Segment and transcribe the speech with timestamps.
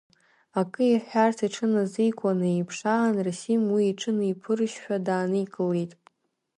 [0.59, 5.91] Акы иҳәарц иҽыназикуаны еиԥш аан, Расим уи иҽыниԥырыжьшәа дааникылеит…